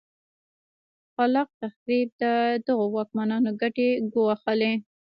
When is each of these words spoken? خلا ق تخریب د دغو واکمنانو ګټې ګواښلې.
خلا 1.13 1.41
ق 1.47 1.49
تخریب 1.61 2.07
د 2.21 2.23
دغو 2.65 2.85
واکمنانو 2.95 3.49
ګټې 3.61 3.89
ګواښلې. 4.13 4.73